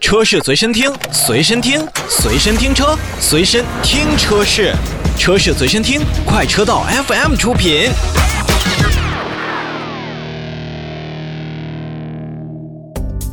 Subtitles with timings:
[0.00, 4.74] 车是随身听，随身听，随身听车，随身听车是，
[5.18, 7.90] 车是随身听，快车道 FM 出品。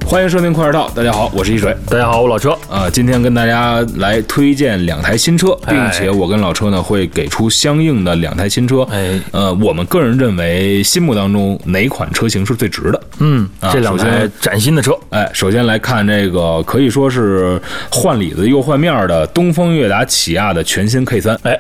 [0.10, 1.76] 欢迎收听快车道，大家好，我是一水。
[1.90, 2.58] 大家好，我老车。
[2.70, 8.84] 啊，今天跟大家来推荐两台新车，并且我跟老车呢会给出相应的两台新车。
[8.84, 13.02] 哎呃，我们个人认为心目当中哪款车型是最值的？
[13.20, 21.60] 嗯，啊这两台崭新的车，哎，首先来看这个可以说是换里子又换面的东风悦达起亚的全新 K 三哎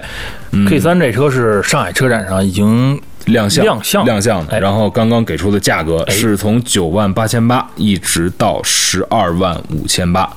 [0.69, 10.29] ，K 三这车是上海车展上已经亮相亮相亮相的，哎然后刚刚给出的价格是从九万八千八一直到十二万五千八，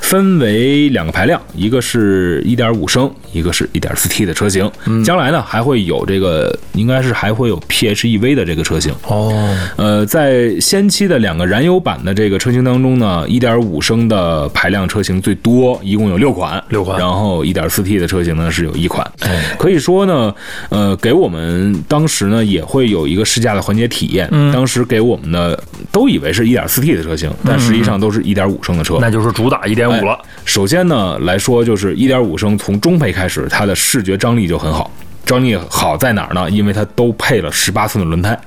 [0.00, 4.70] 分为两个排量，一个是一点五升，一个是一点四 T 的车型。
[4.86, 8.94] 嗯将来呢还会有这个，应该是还会有 PHEV 的这个车型。
[9.06, 19.06] 哦，呃，在先期的两个燃油版的这个车型当中呢，一点五升的排量车型最多，一共有六款，六款然后一点四 T 的车型呢是有一款。
[19.20, 20.34] 哎可以说呢，
[20.70, 24.28] 呃，给我们当时呢也会有一个试驾的环节体验。
[24.30, 28.98] 嗯当时给我们的都以为是一点四 T 的车型，但实际上都是一点五升的车。
[29.00, 30.18] 那就是主打一点五了。
[30.44, 34.90] 首先呢来说，就是一点五升从中配开始，它的视觉张力就很好。
[35.24, 36.50] 张力好在哪儿呢？
[36.50, 38.38] 因为它都配了十八寸的轮胎。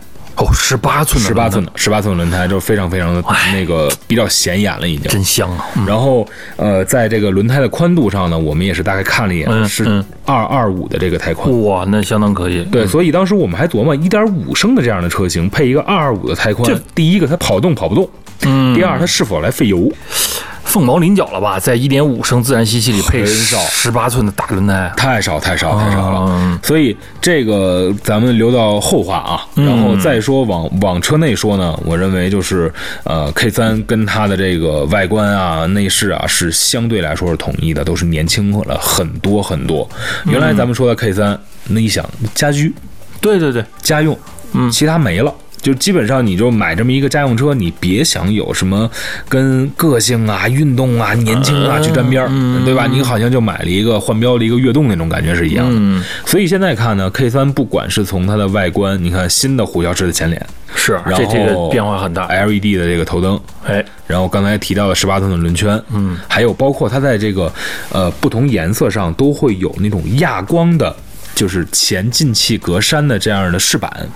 [0.42, 5.12] 哦，十八寸的，十八寸，的，十八寸轮胎就非常非常的哎那个比较显眼了，已经。
[5.12, 5.68] 真香啊！
[5.76, 11.64] 嗯然后呃，在这个轮胎的宽度上呢，我们也是大概看了一眼，是二二五的这个胎宽。
[11.64, 12.64] 哇，那相当可以。
[12.66, 18.10] 对，所以当时我们还琢磨，一点五升的这样的车型配一个二二五的胎宽这，第一个它跑动跑不动，
[18.46, 19.92] 嗯，第二它是否来费油？
[20.72, 21.60] 凤毛麟角了吧？
[21.60, 29.46] 在一点五升自然吸气里配很少十八寸的大轮胎，太少太少太少了嗯，所以这个咱们留到后话啊。
[29.56, 39.86] 嗯然后再说往往车内说呢，我认为就是呃 K 三跟它的这个外观啊、内饰啊是相对来说是统一的，都是年轻了很多很多。
[40.24, 42.74] 原来咱们说的 K 三，那一想家居
[43.20, 44.18] 对对对，家用，
[44.54, 45.34] 嗯其他没了。
[45.62, 48.90] 就基本上你就买这么一个家用车，你别想有什么
[49.30, 52.88] 跟个性啊、运动啊、年轻啊去沾边儿，嗯对吧？
[52.88, 55.76] 你好像就买了一个换标的一个悦动那种感觉是一样的。
[55.78, 60.44] 嗯，所以现在看呢，K 三不管是从它的外观，你看新的虎啸式的前脸，
[60.76, 62.28] 是然后这这个变化很大。
[62.28, 67.52] ，LED 的这个头灯，哎，然后刚才提到的十八寸的轮圈，嗯，还有包括它在这个
[67.92, 70.96] 呃不同颜色上都会有那种亚光的，
[71.34, 74.08] 就是前进气格栅的这样的饰板，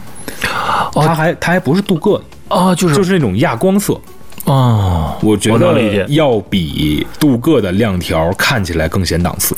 [0.94, 2.18] 它还它还不是镀铬。
[2.18, 2.24] 的，
[2.56, 2.96] 啊，就是。
[2.96, 4.00] 就是那种亚光色，
[4.44, 9.55] 哦，我觉得要比镀铬的亮条看起来更显档次。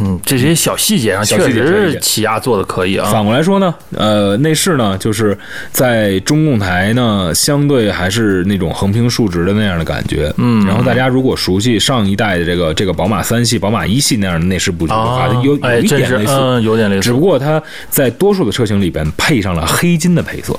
[0.00, 3.08] 嗯，这些小细节上小确实起亚做的可以啊。
[3.12, 5.36] 反过来说呢，呃，内饰呢，就是
[5.70, 10.32] 在中控台呢，相对还是那种横平竖直的那样的感觉。
[10.38, 16.32] 嗯然后大家如果熟悉上一代的这个这个宝马三系、宝马一系那样的内饰布局的话，啊有有一点类似。
[16.32, 17.18] 嗯，有点类似只不。
[17.18, 20.58] 过它在多数的车型里边配上了黑金的配色，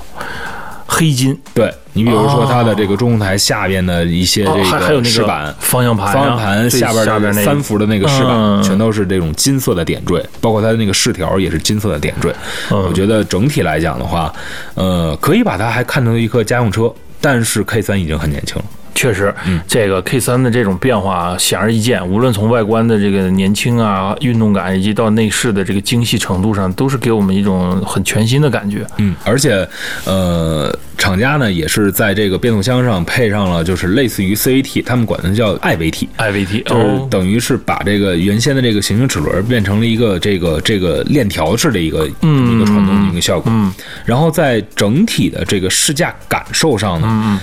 [0.91, 12.33] 黑金，对你比如说它的这个中控台下边的一些哦这个还有那个板，方向盘啊，方向盘下边的下边那三幅的那个饰板，嗯全都是这种金色的点缀，包括它的那个饰条也是金色的点缀。
[12.71, 14.33] 嗯我觉得整体来讲的话，
[14.73, 16.91] 呃，可以把它还看成一颗家用车，
[17.21, 18.65] 但是 K 三已经很年轻了。
[18.99, 28.85] 确实，嗯这个 K 三的这种变化显而易见，无论从外观的这个年轻啊、运动感，以及到内饰的这个精细程度上，都是给我们一种很全新的感觉。
[28.97, 29.65] 嗯，而且
[30.03, 36.07] 呃，厂家呢也是在这个变速箱上配上了，就是类似于 CVT，他们管它叫 IVT。
[36.17, 43.51] IVT 就是哦，等于是把这个原先的这个行星齿轮变成了一个这个这个链条式的一个、嗯一个传动的一个效果。
[43.51, 43.73] 嗯
[44.05, 47.39] 然后在整体的这个试驾感受上呢，嗯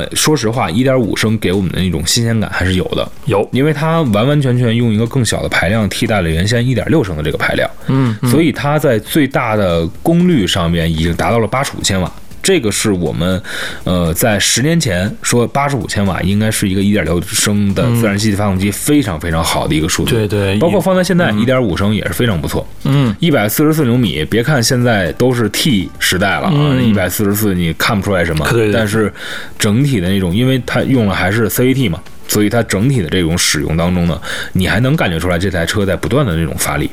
[0.00, 12.10] 呃，说实话，一点五升给我们的那种新鲜感还是有的，有，因为它完完全全用一个更小的排量替代了原先一点六升的这个排量，嗯，嗯所以它在最大的功率上面已经达到了八十五千瓦。
[12.46, 13.42] 这个是我们，
[13.82, 20.12] 呃，在十年前说八十五千瓦应该是一个一点六升的自然吸气发动机非常非常好的一个数据。
[20.12, 22.64] 对对包括放在现在一点五升也是非常不错。
[22.84, 29.12] 嗯，一百四十四牛米，别看现在都是 T 时代了啊，嗯一百四十四你看不出来什么，但是
[29.58, 34.22] 整体的那种，因为它用了还是 CVT 嘛，所以它整体的这种使用当中呢，
[34.52, 36.88] 你还能感觉出来这台车在不断的那种发力。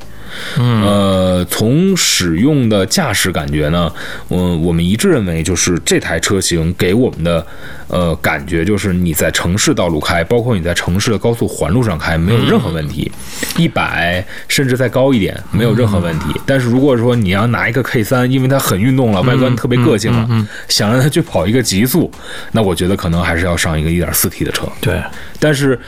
[0.58, 3.92] 嗯，呃，从使用的驾驶感觉呢，
[4.28, 7.46] 我，我们一致认为就是这台车型给我们的
[7.88, 13.12] 呃感觉就是你在城市道路开，包括你在城市的高速环路上开，没有任何问题，
[13.58, 16.26] 一百甚至再高一点没有任何问题。
[16.46, 22.12] 但是如果说你要拿一个 K 三，因为它很运动了，外观特别个性了，想让它去跑一个极速，
[22.52, 24.68] 那我觉得可能还是要上一个一点四 T 的车。
[24.82, 25.02] 对，
[25.40, 25.80] 但是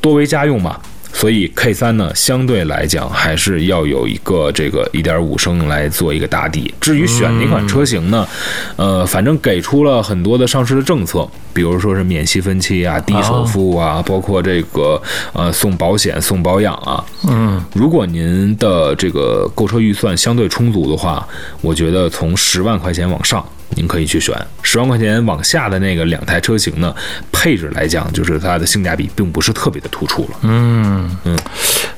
[0.00, 0.78] 多为家用嘛。
[1.14, 6.74] 所以 K 三呢，相对来讲还是要有一个这个一点五升来做一个打底。
[6.80, 8.26] 至于选哪款车型呢？
[8.76, 15.00] 呃，反正给出了很多的上市的政策，比如说是免息分期啊、低首付啊，包括这个
[15.32, 17.02] 呃送保险、送保养啊。
[17.28, 21.26] 嗯，如果您的这个购车预算相对充足的话，
[21.62, 23.42] 我觉得从十万块钱往上。
[23.76, 26.94] 您可以去选十万块钱往下的那个两台车型呢，
[27.32, 30.28] 配置来讲，就是它的性价比并不是特别的突出了。
[30.42, 31.36] 嗯嗯，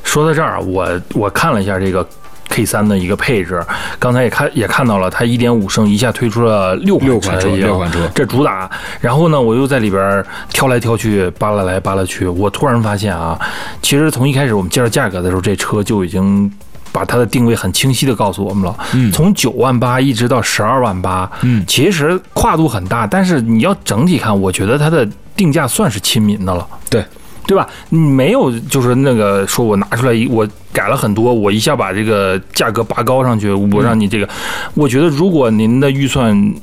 [0.02, 2.06] 说到这儿，我我看了一下这个
[2.48, 3.64] K 三的一个配置，
[3.98, 8.70] 刚才也看也看到了，它一点五升一下推出了六六款车，六款车，这主打。
[9.00, 13.38] 然后呢，我又在里边挑来挑去，扒拉来扒拉去，我突然发现啊，
[13.82, 16.50] 其实从一开始我们介绍价格的时候，这车就已经。
[16.92, 27.04] 把它的定位很清晰的告诉我们了，嗯，从九万八一直到十二万八，嗯，其实跨度很大，但是你要整体看，我觉得它的定价算是亲民的了，对，
[27.46, 27.68] 对吧？
[27.90, 34.28] 你没有就是那个说我拿出来一我改了很多，我一下把这个价格拔高上去，我让你这个，
[34.74, 36.54] 我觉得如果您的预算。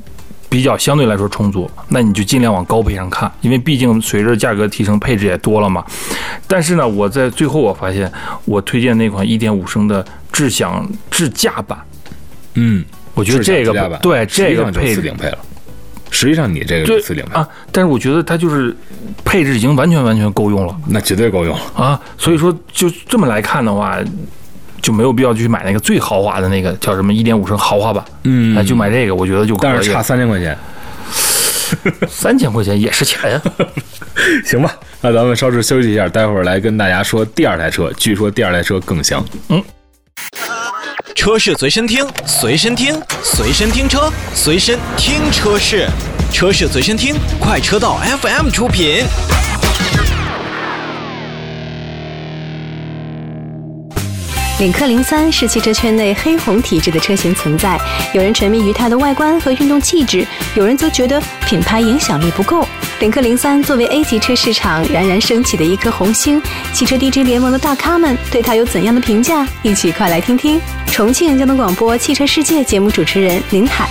[0.53, 5.83] 比较相对来说充足，那你就尽量往高配上看，因为毕竟随着价格提升，配置也多了嘛。
[6.45, 8.11] 但是呢，我在最后我发现，
[8.45, 11.79] 我推荐那款1.5升的智享智驾版，
[12.53, 12.85] 嗯，
[13.15, 15.39] 我觉得这个对这个配置顶配了。
[16.11, 18.77] 实际上你这个次顶配啊，但是我觉得它就是
[19.25, 21.99] 配置已经完全完全够用了，那绝对够用啊。
[22.15, 23.97] 所以说就这么来看的话。
[24.83, 29.71] 就没有必要去买那个最豪华的那个叫什么一点五升豪华版，嗯，就买这个，我觉得就可以。
[29.71, 30.57] 但是差三千块钱，
[32.07, 33.41] 三千块钱也是钱呀。
[34.45, 39.25] 行吧，那咱们稍事休息一下，待会儿来跟大家说第二台车，据说第二台车更香。
[39.47, 39.63] 嗯，
[41.15, 45.87] 车是随身听，随身听，随身听车，随身听车是，
[46.31, 49.05] 车是随身听，快车道 FM 出品。
[54.59, 57.77] 领克零三是汽车圈内黑红体质的车型存在，
[58.13, 62.65] 有人沉迷于它的外观和运动气质，有人则觉得品牌影响力不够。
[62.99, 66.41] 领克零三作为 A 级车市场冉冉升起的一颗红星，
[66.71, 69.45] 汽车 DJ 联盟的大咖们对它有怎样的评价？
[69.63, 70.61] 一起快来听听。
[70.87, 73.89] 重庆交通广播汽车世界节目主持人林海。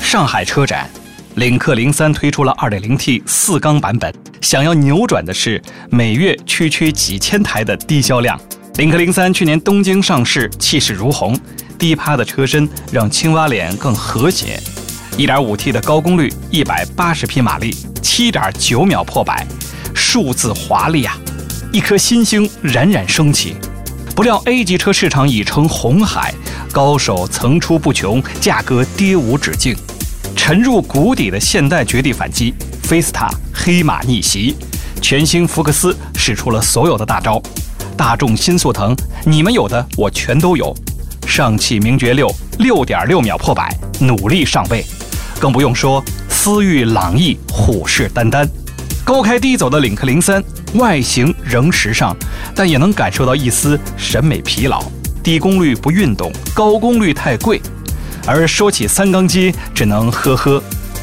[0.00, 0.88] 上海车展。
[1.36, 4.10] 领克零三推出了 2.0T 四缸版本，
[4.40, 8.40] 想要扭转的是每月区区几千台的低销量。
[8.76, 11.38] 领克零三去年东京上市，气势如虹，
[11.78, 14.58] 低趴的车身让青蛙脸更和谐。
[15.18, 19.46] 1.5T 的高功率，180匹马力，7.9秒破百，
[19.94, 21.18] 数字华丽啊！
[21.70, 23.56] 一颗新星冉冉升起。
[24.14, 26.32] 不料 A 级车市场已成红海，
[26.72, 29.76] 高手层出不穷，价格跌无止境。
[30.48, 32.54] 沉入谷底的现代绝地反击，
[32.84, 34.54] 菲斯塔黑马逆袭，
[35.02, 37.42] 全新福克斯使出了所有的大招，
[37.96, 38.94] 大众新速腾，
[39.24, 40.72] 你们有的我全都有，
[41.26, 44.86] 上汽名爵六六点六秒破百，努力上位，
[45.40, 48.48] 更不用说思域朗逸虎视眈眈，
[49.04, 50.40] 高开低走的领克零三，
[50.74, 52.16] 外形仍时尚，
[52.54, 54.80] 但也能感受到一丝审美疲劳，
[55.24, 57.60] 低功率不运动，高功率太贵。
[58.26, 60.60] 而说起三缸机，只能呵呵，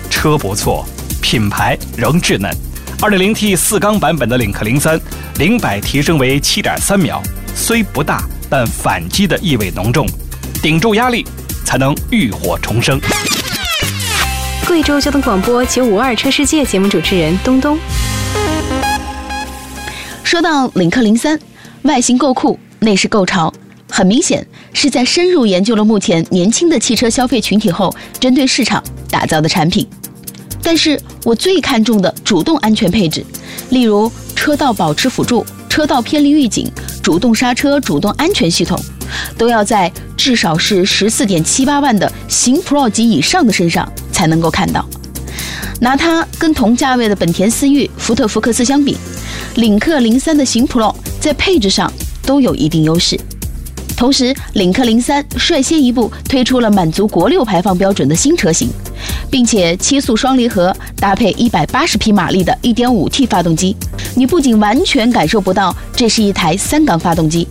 [0.10, 0.86] 车不错，
[1.22, 2.52] 品牌仍稚嫩。
[3.00, 5.00] 2.0T 四缸版本的领克零三，
[5.38, 7.24] 零百提升为7.3秒，
[7.56, 10.06] 虽不大，但反击的意味浓重，
[10.62, 11.26] 顶住压力
[11.64, 13.00] 才能浴火重生。
[14.68, 17.80] 贵州交通广播九五二车世界节目主持人东东，
[20.24, 21.40] 说到领克零三，
[21.84, 23.54] 外形够酷，内饰够潮。
[23.90, 29.88] 很明显是在深入研究了目前年轻的汽车消费群体后，针对市场打造的产品。
[30.62, 33.24] 但是我最看重的主动安全配置，
[33.70, 36.70] 例如车道保持辅助、车道偏离预警、
[37.02, 38.80] 主动刹车、主动安全系统，
[39.38, 44.88] 都要在至少是十四点七八万的型 Pro 级以上的身上才能够看到。
[45.82, 48.96] 拿它跟同价位的本田思域、福特福克斯相比，
[49.56, 51.92] 领克零三的型 Pro 在配置上
[52.26, 53.20] 都有一定优势。
[53.96, 58.70] 同时，领克零三率先一步推出了满足国六排放标准的新车型，
[59.30, 63.76] 并且七速双离合搭配一百八十匹马力的 1.5T 发动机。
[64.16, 67.48] 你不仅完全感受不到这是一台三缸发动机，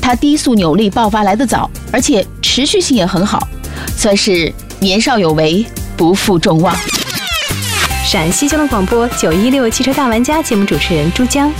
[0.00, 3.46] 它低速扭力爆发来得早，而且持续性也很好，
[3.96, 6.76] 算是年少有为，不负众望。
[8.04, 11.50] 陕西交通广播九一六汽车大玩家节目主持人朱江。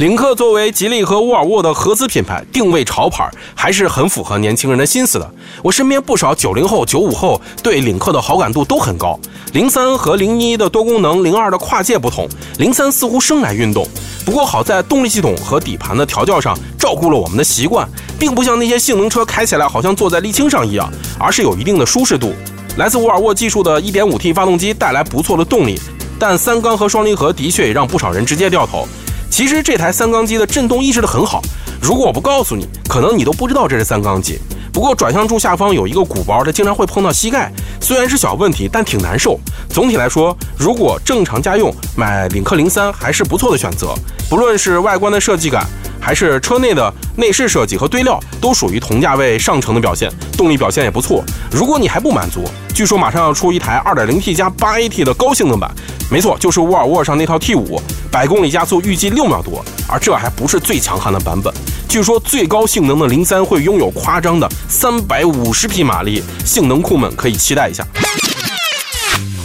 [0.00, 5.30] 领克作为吉利和沃尔沃的合资品牌，定位潮牌，还是很符合年轻人的心思的。
[5.62, 9.20] 我身边不少九零后、九五后对领克的好感度都很高。
[9.52, 12.26] 零三和零一的多功能，零二的跨界不同，
[12.56, 13.86] 零三似乎生来运动。
[14.24, 17.86] 不过好在动力系统和底盘的调教上照顾了我们的习惯，
[18.18, 22.32] 并不像那些性能车开起来好像坐在沥青上一样，而是有一定的舒适度。
[22.78, 25.78] 来自沃尔沃技术的 1.5T 发动机带来不错的动力，
[26.18, 28.88] 但三缸和双离合的确也让不少人直接掉头。
[29.30, 31.40] 其实这台三缸机的震动抑制的很好，
[31.80, 34.38] 如果我不告诉你，可能你都不知道这是三缸机。
[34.72, 39.38] 不过转向柱下方有一个鼓包，它经常会碰到膝盖，虽然是小问题，但挺难受。
[39.68, 43.94] 总体来说，如果正常家用，买领克零三还是不错的选择。
[44.28, 45.66] 不论是外观的设计感，
[46.00, 51.24] 还是车内的内饰设计和堆料，都属于同价位上乘的表现，动力表现也不错。
[51.50, 55.68] 如果你还不满足，据说马上要出一台 2.0T 加 8AT 的高性能版，
[56.10, 61.52] 没错，就是沃尔沃上那套 T5，百公里加速预计六秒多，而这还不是最强悍的版本。
[61.88, 67.86] 据说最高性能的零三会拥有夸张的三百五十匹马力，性能控们可以期待一下。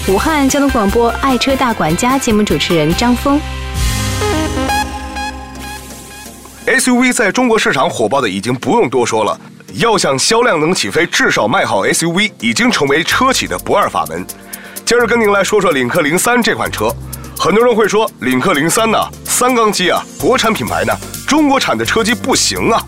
[0.08, 3.40] 武汉交通广播爱车大管家节目主持人张峰。
[6.68, 9.40] SUV 在中国市场火爆的已经不用多说了，
[9.74, 14.26] 要想销量能起飞，至少卖好 SUV 已经成为车企的不二法门。
[14.84, 16.92] 今儿跟您来说说领克零三这款车，
[17.38, 20.94] 很多人会说领克零三呢，三缸机啊，国产品牌呢，
[21.36, 22.82] 中国产的车机不行啊。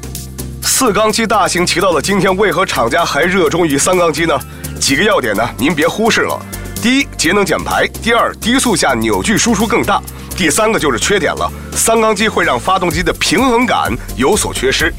[0.64, 4.40] 四缸机大行其道的今天，为何厂家还热衷于三缸机呢？
[4.80, 6.40] 几个要点呢，您别忽视了。
[6.82, 10.02] 第一，节能减排；第二，低速下扭矩输出更大；
[10.38, 14.94] 第三个就是缺点了，三缸机会让发动机的平衡感有所缺失。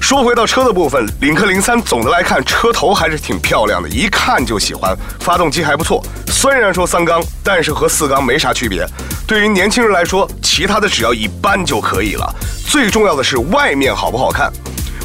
[0.00, 4.96] 说回到车的部分，领克零三总的来看，车头还是挺漂亮的，一看就喜欢。
[5.18, 8.86] 发动机还不错，虽然说三缸，但是和四缸没啥区别。
[9.26, 12.34] 对于年轻人来说，其他的只要一般就可以了。
[12.68, 14.52] 最重要的是外面好不好看，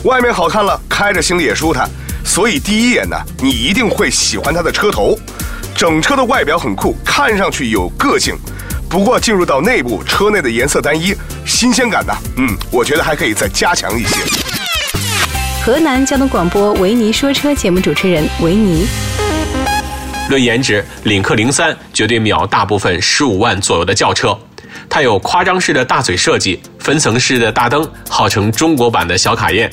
[0.04, 1.90] 外面好看了，开着心里也舒坦。
[2.24, 5.18] 所以第一眼呢，你一定会喜欢它的车头，
[5.76, 8.38] 整车的外表很酷，看上去有个性。
[8.88, 14.50] 不过进入到内部，车内的颜色单一，新鲜感呢，嗯，我觉得还可以再加强一些。
[15.63, 18.88] 河南交通广播维尼说车节目主持人维尼。
[20.27, 24.36] 论颜值，领克零三绝对秒大部分十五万左右的轿车。
[24.89, 29.70] 它有夸张式的大嘴设计，分层式的大灯，号称中国版的小卡宴。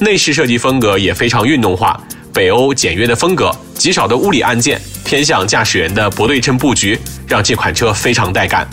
[0.00, 1.98] 内饰设计风格也非常运动化，
[2.34, 8.68] 北欧简约的风格，极少的物理按键，偏向驾驶员的不对称布局，让这款车非常带感。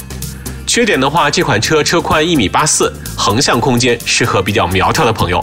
[0.65, 5.41] 缺点的话，这款车车宽一米八四，横向空间适合比较苗条的朋友。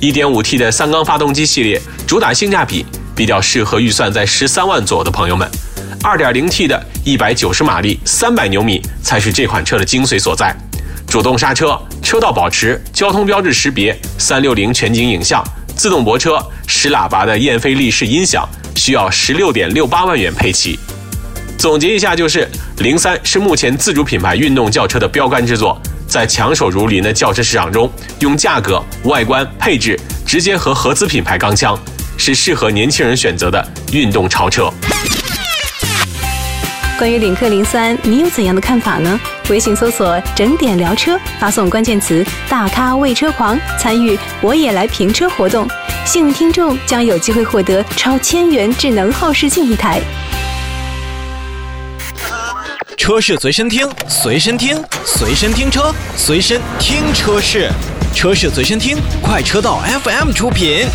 [0.00, 2.84] 1.5T 的三缸发动机系列主打性价比，
[3.14, 5.48] 比较适合预算在十三万左右的朋友们。
[6.02, 10.54] 2.0T 的190马力、300牛米才是这款车的精髓所在。
[11.06, 15.42] 主动刹车、车道保持、交通标志识别、360全景影像、
[15.76, 20.78] 自动泊车、十喇叭的燕飞利仕音响，需要16.68万元配齐。
[21.56, 22.46] 总结一下就是，
[22.78, 31.78] 零三是目前自主品牌运动轿车的标杆之作，在强手如林的轿车市场中，用价格、外观、配置直接和合资品牌钢枪，
[32.16, 34.72] 是适合年轻人选择的运动超车。
[36.96, 39.18] 关于领克零三，你有怎样的看法呢？
[39.50, 45.68] 微信搜索“整点聊车”，发送关键词“大咖为车狂”，参与“我也来评车”活动，
[46.06, 50.00] 幸运听众将有机会获得超千元智能后视镜一台。
[53.04, 57.68] 车市随身听，随身听，随身听车，随身听车市，
[58.14, 60.86] 车市随身听，快车道 FM 出品。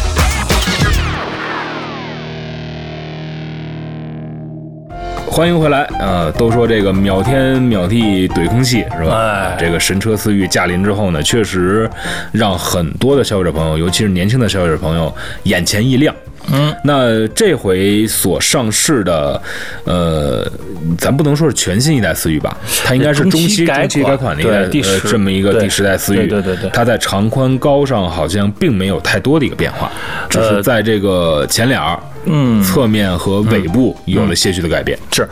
[5.27, 9.15] 欢迎回来，呃，都说这个秒天秒地怼空气是吧？
[9.15, 11.87] 哎这个神车思域驾临之后呢，确实
[12.31, 16.15] 让很多的消费者朋友，尤其是年轻的消费者朋友眼前一亮。
[16.51, 19.41] 嗯，那这回所上市的，
[19.83, 20.49] 呃，
[20.97, 26.27] 咱不能说是全新一代思域吧，它应该是中中期中期改款的一代对第呃十这么一个第十代思域。
[26.27, 26.69] 对对对对。
[26.71, 29.91] 它在长宽高上好像并没有太多的一个变化，
[30.29, 32.61] 只是呃在这个前脸儿、嗯。
[32.63, 34.97] 侧面和尾部有了些许的改变。
[35.11, 35.27] 是，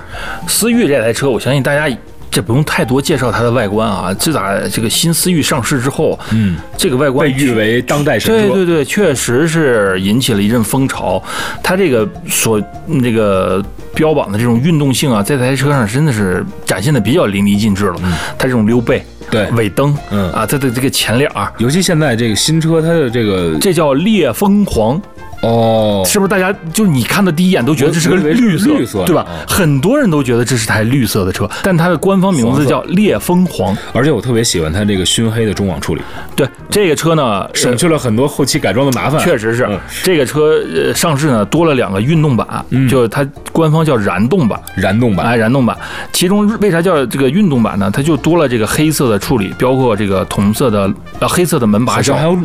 [0.47, 1.89] 思域这台车，我相信大家
[2.29, 4.13] 这不用太多介绍它的外观啊。
[4.13, 8.53] 自打这个新思域上市之后，嗯，这个外观被誉为当代神车。
[8.53, 11.21] 对对对，确实是引起了一阵风潮。
[11.63, 17.95] 它这个所嗯这个标榜的这种运动性啊，在这台车上真的是展现的比较淋漓尽致了。
[18.37, 19.03] 它这种溜背。
[19.29, 25.01] 对尾灯，嗯啊，它的这个前脸儿，尤其现在这个新车，它的这个这叫猎风黄。
[25.41, 29.45] 哦，是不是大家就是你看的第一眼都觉得这是个绿色，绿色对吧嗯？
[29.47, 33.75] 很多人都觉得这是台绿色的车，但它的官方名字叫烈风黄。
[33.93, 36.01] 而且我特别喜欢它这个熏黑的中网处理，
[36.35, 39.21] 对这个车呢，省去了很多后期改装的麻烦。
[39.21, 44.59] 确实是嗯这个车呃上市呢多了两个运动版，就是它官方叫燃动版。
[44.75, 45.77] 燃动版，哎，燃动版，
[46.11, 47.89] 其中为啥叫这个运动版呢？
[47.93, 52.37] 它就多了这个黑色的处理，包括这个同色的呃黑色的门把手还有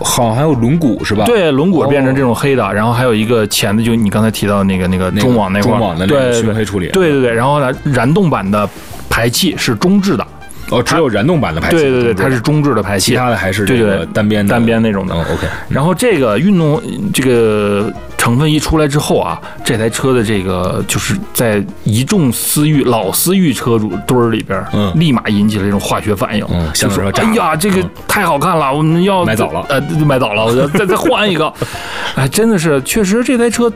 [0.00, 8.68] 好像还有轮毂是吧？，对，轮毂变成这种黑的，然后还有一个浅的，就你刚才提到那个那个那个中网那块儿，中网的那个对对熏黑处理对对对，然后呢，燃动版的
[9.08, 10.26] 排气是中置的，
[10.70, 15.14] 哦，只有燃动版的排气，对对对，它是中置的排气，其他的还是这个对对单边的单边那种的。
[15.14, 16.82] 哦，OK，然后这个运动
[17.14, 31.52] 这个成分一出来之后啊，这台车的这个就是在一众思域老思域车主堆儿里边，嗯立马引起了这种化学反应，哎呀，这个嗯太好看了，我们要买早了呃，买早了，我要再再换一个，
[32.16, 33.72] 哎，真的是，确实这台车。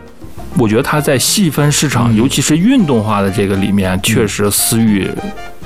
[0.59, 1.91] 我觉得它在细分市嗯。
[1.91, 5.09] 场，尤其是运动化的这个里面，确实思域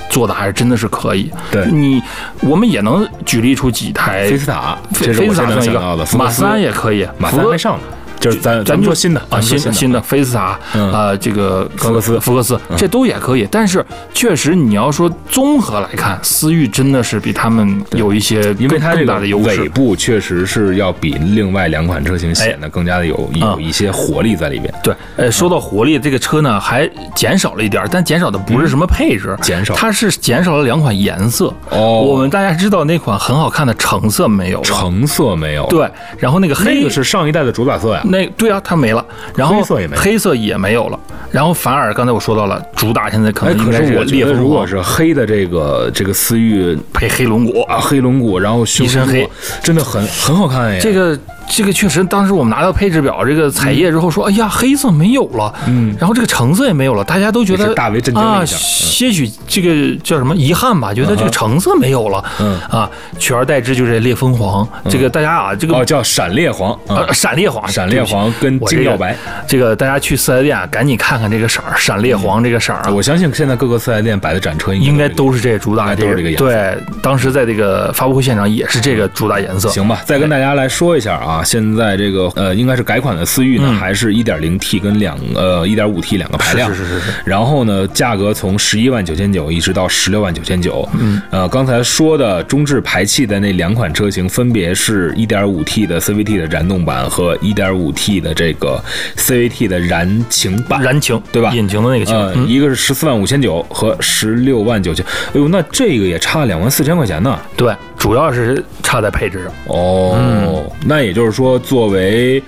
[0.08, 1.30] 做的还是真的是可以。
[1.50, 2.02] 对你，
[2.40, 7.82] 我们也能举例出几台菲斯塔，菲这是我现菲斯塔算一在想到的，个，马斯三也可以，马三还上呢，
[8.24, 13.46] 就是咱咱就们说新的啊，新新的菲斯塔，嗯啊，这个福克斯福克斯，这都也可以。
[13.50, 19.60] 但是确实，你要说综合来看，思域真的是比他们有一些更更因为它这个大的优势。
[19.60, 24.72] 尾部确实是要比另外两款车型显得更加的有啊有一些活力在里边。
[24.82, 31.52] 对，呃，说到活力，这个车呢还减少了一点儿，但减少的不是什么配置，嗯减少它是减少了两款颜色。
[31.68, 38.00] 哦我们大家知道那款很好看的橙色没有，橙色没有，，对，然后那个黑那个是上一代的主打色呀。
[38.14, 39.04] 那对啊，它没了，
[39.34, 40.98] 然后黑色也没有黑色也没有了，
[41.32, 49.28] 然后反而刚才我说到了，主打现在可能应该是我觉得烈风黄如果是黑的这个这个思域配黑轮毂啊，黑轮毂，然后胸一身黑，
[49.62, 50.78] 真的很很好看哎。
[50.78, 55.94] 这个这个确实，当时我们拿到配置表这个彩页之后说，哎呀，黑色没有了，嗯。
[55.98, 62.58] 然后这个橙色也没有了，大家都觉得大为震惊了啊，些许这个叫什么遗憾吧，觉得这个橙色没有了，嗯。
[62.70, 69.16] 啊，取而代之就是烈风黄，这个大家啊，这个哦，叫闪烈黄啊呃，，闪烈黄，闪烈黄跟这个金耀白。
[69.46, 76.44] 这个大家去四 S 店啊赶紧看看这个色儿，闪烈黄这个色儿啊，我相信现在各个四 S 店摆的展车应该这个都是这个主打都是这个颜色。
[76.46, 79.68] 对，当时在这个发布会现场也是这个主打颜色。
[79.68, 90.88] 行吧，再跟大家来说一下啊，现在这个呃，应该是改款的思域呢，嗯还是一点零 T 跟两呃一点五 T 两个排量，是是是是是然后呢，价格从十一万九千九一直到十六万九千九。
[91.00, 98.82] 嗯，呃，刚才说的中置排气的那两款车型，分别是一点五 T 的 CVT 的燃动版和一点五 T 的这个
[99.16, 100.82] CVT 的燃擎版。
[100.82, 107.38] 燃擎对吧引擎的那个情，呃，嗯一个是十四万五千九和十六万九千，哎呦，那这个也差两万四千块钱呢。
[107.56, 109.52] 对，主要是差在配置上。
[109.68, 112.42] 哦，嗯那也就是说，作为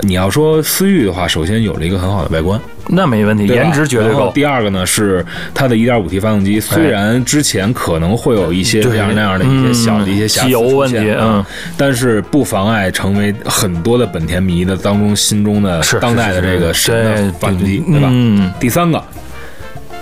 [0.00, 4.32] 你要说思域的话，首先有了一个很好的外观，那没问题，颜值绝对然后高。
[4.32, 5.24] 第二个呢是
[5.54, 18.08] 它的 1.5T 发动机，虽然之前可能会有一些这样那样的一些小的一些瑕疵问题出现啊嗯，但是不妨碍成为很多的本田迷的当中心中的是当代的这个神发动机，对对吧？
[18.10, 19.00] 嗯，第三个。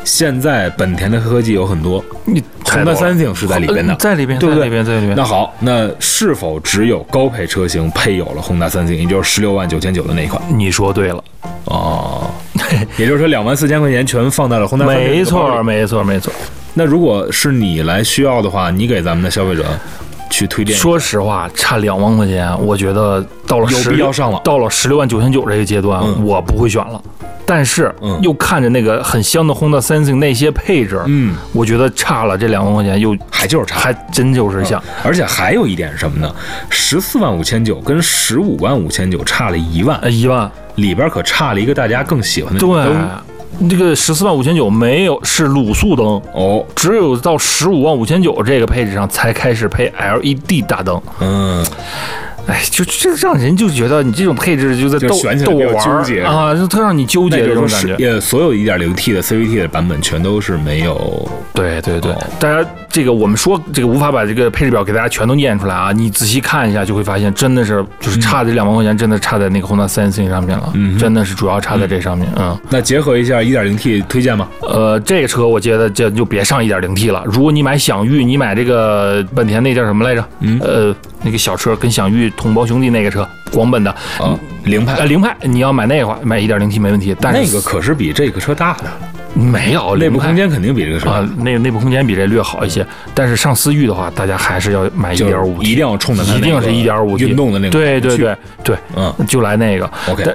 [0.09, 4.63] 现在本田的科技有很多，你宏达三星是在里边的，呃在里边，对不对？
[4.63, 5.15] 在里边，在里边。
[5.15, 10.43] 那好，那是否只有高配车型配有了宏达三星，也就是十六万九千九的那一款？
[10.49, 11.23] 你说对了，
[11.67, 12.31] 哦，
[12.97, 16.33] 也就是说两万四千块钱全放在了宏达三星没错，没错，没错。
[16.73, 19.67] 那如果是你来需要的话，你给咱们的消费者
[20.31, 26.99] 去推荐，说实话，差两万块钱，我觉得到了有十必要上了到了十六万九千九这个阶段，嗯我不会选了。
[27.49, 28.17] 但是嗯。
[28.21, 34.83] 又看着那个很香的 Honda Sensing 那些配置，嗯，我觉得差了这两万块钱，又还就是差，还真就是像。
[35.05, 36.35] 而且还有一点是什么呢？
[36.69, 51.01] 十四万五千九跟十五万五千九差了一万，呃，一万，里边可差了一个大家更喜欢的对灯，这个十四万五千九没有是卤素灯，哦，只有到十五万五千九这个配置上才开始配 LED 大灯。
[51.21, 51.65] 嗯，
[52.49, 55.09] 哎，就这让人就觉得你这种配置就在就
[55.45, 57.89] 逗我玩儿纠结啊，就特让你纠结这种感觉。
[57.89, 72.27] 说是呃，所有一点零 T 的 CVT 的版本全都是没有对对对哦，大家这个我们说这个无法把这个配置表给大家全都念出来啊，你仔细看一下就会发现，真的是就是差这两万块钱，真的差在那个 Honda Sensing 上面了，嗯真的是主要差在这上面。
[72.39, 74.49] 嗯，那结合一下一点零 T 推荐吗？
[74.63, 77.23] 呃，这个车我觉得这就别上一点零 T 了。
[77.27, 80.25] 如果你买享域，你买这个本田那叫什么来着？
[80.41, 84.95] 嗯呃，那个小车跟享域同胞兄弟那个车，广本的，啊，凌派。
[84.95, 87.15] 呃，凌派，你要买那个话，买一点零 T 没问题。
[87.21, 88.85] 但是那个可是比这个车大的，
[89.35, 99.13] 没有内部空间肯定比这个车啊，内内部空间比这略好一些，但是上思域的话，大家还是要买一就是点五 T，一定要冲着它一定是那个一点五 T 运动的那个对对对对，嗯。
[99.27, 99.91] 就来那个。
[100.09, 100.35] OK 但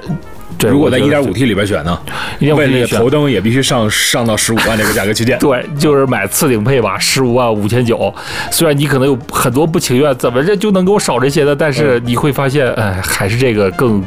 [0.58, 1.98] 对，如果在一点五 T 里边选呢
[2.40, 5.38] ，1.5T 为那个头灯也必须上上到十五万这个价格区间。
[5.40, 8.12] 对，就是买次顶配吧，十五万五千九。
[8.50, 11.54] 虽然你可能有很多不情愿，怎么着就能给我少这些的？
[11.54, 14.02] 但是你会发现，哎，还是这个更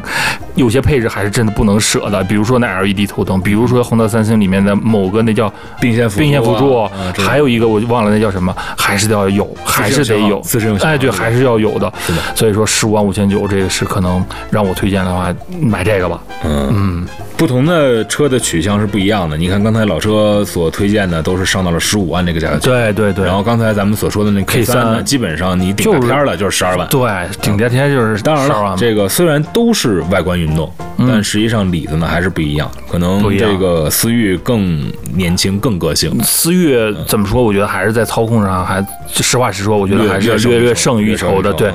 [0.56, 2.24] 有些配置还是真的不能舍的。
[2.24, 11.92] 比如说那 LED 头灯，比如说宏达三星里面的某个那叫并线辅并线辅助啊，啊还有一个我忘了那叫什么，还是要有，还是得有自适应型号哎，对，还是要有的。
[12.06, 16.22] 是的所以说十五万五千九这个是可能让我推荐的话，买这个吧。
[16.44, 19.38] 嗯不同的车的取向是不一样的。
[19.38, 26.88] 你看刚才老车所推荐的都是上到了十五万这个价格，对对对，然后刚才咱们所说的那 K 三呢，基本上你顶天儿了就是十二万。
[26.90, 27.10] 对
[27.42, 32.70] 顶天天就是当然12万了，这个虽然都是外观运动，但实际上里子呢还是不一样。
[32.90, 36.12] 可能这个思域更年轻、更个性。
[36.24, 37.44] 思域怎么说？
[37.44, 41.54] 我觉得还是在操控上，还实话实说，我觉得还是略略略胜于一筹的。
[41.54, 41.72] 对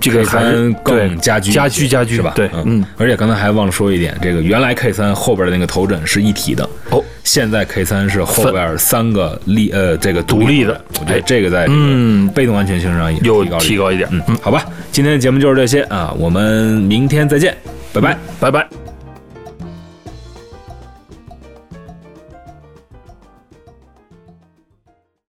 [0.00, 2.32] 这个还是更家居家居家居是吧？
[2.34, 14.08] 对，嗯，而且刚才还忘了说一点，这个原来 K 三后边的那个头枕是一体的，哦，现在 K 三是后边三个立呃这个独立的我觉得这个在嗯被动安全性上也又提高了提高一点。
[14.12, 17.56] 嗯，好吧，今天的节目就是这些啊，我们明天再见，
[17.96, 18.18] 拜拜。
[18.40, 18.85] 拜拜。